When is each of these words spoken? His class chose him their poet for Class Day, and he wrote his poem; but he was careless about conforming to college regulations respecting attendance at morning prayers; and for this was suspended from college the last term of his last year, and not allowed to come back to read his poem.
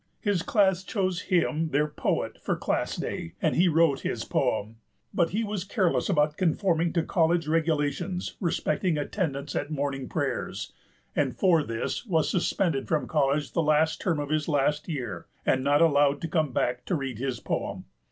His 0.19 0.41
class 0.41 0.83
chose 0.83 1.21
him 1.29 1.69
their 1.69 1.87
poet 1.87 2.41
for 2.41 2.55
Class 2.55 2.95
Day, 2.95 3.33
and 3.39 3.55
he 3.55 3.67
wrote 3.67 3.99
his 3.99 4.25
poem; 4.25 4.77
but 5.13 5.29
he 5.29 5.43
was 5.43 5.63
careless 5.63 6.09
about 6.09 6.37
conforming 6.37 6.91
to 6.93 7.03
college 7.03 7.47
regulations 7.47 8.35
respecting 8.41 8.97
attendance 8.97 9.55
at 9.55 9.69
morning 9.69 10.09
prayers; 10.09 10.73
and 11.15 11.37
for 11.37 11.61
this 11.61 12.03
was 12.07 12.27
suspended 12.27 12.87
from 12.87 13.07
college 13.07 13.53
the 13.53 13.61
last 13.61 14.01
term 14.01 14.19
of 14.19 14.29
his 14.29 14.47
last 14.47 14.89
year, 14.89 15.27
and 15.45 15.63
not 15.63 15.83
allowed 15.83 16.19
to 16.21 16.27
come 16.27 16.51
back 16.51 16.83
to 16.85 16.95
read 16.95 17.19
his 17.19 17.39
poem. 17.39 17.85